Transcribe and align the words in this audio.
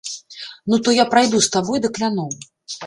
Ну 0.65 0.79
то 0.85 0.95
я 0.95 1.05
прайду 1.13 1.43
з 1.49 1.53
табой 1.59 1.77
да 1.87 1.95
кляноў. 1.99 2.31